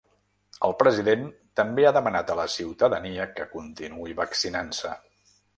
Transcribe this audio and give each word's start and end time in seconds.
El 0.67 0.71
president 0.79 1.27
també 1.61 1.85
ha 1.89 1.93
demanat 1.99 2.33
a 2.33 2.39
la 2.41 2.47
ciutadania 2.55 3.31
que 3.37 3.49
continuï 3.55 4.21
vaccinant-se. 4.23 4.99